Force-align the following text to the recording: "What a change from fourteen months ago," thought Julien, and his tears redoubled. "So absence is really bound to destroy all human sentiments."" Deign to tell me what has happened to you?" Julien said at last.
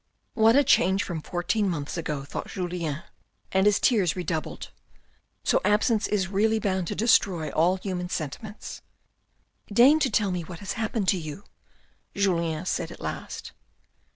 "What 0.33 0.55
a 0.55 0.63
change 0.63 1.03
from 1.03 1.21
fourteen 1.21 1.69
months 1.69 1.95
ago," 1.95 2.23
thought 2.23 2.47
Julien, 2.47 3.03
and 3.51 3.67
his 3.67 3.79
tears 3.79 4.15
redoubled. 4.15 4.71
"So 5.43 5.61
absence 5.63 6.07
is 6.07 6.27
really 6.27 6.57
bound 6.57 6.87
to 6.87 6.95
destroy 6.95 7.51
all 7.51 7.75
human 7.77 8.09
sentiments."" 8.09 8.81
Deign 9.71 9.99
to 9.99 10.09
tell 10.09 10.31
me 10.31 10.41
what 10.41 10.57
has 10.57 10.73
happened 10.73 11.07
to 11.09 11.19
you?" 11.19 11.43
Julien 12.15 12.65
said 12.65 12.89
at 12.89 12.99
last. 12.99 13.51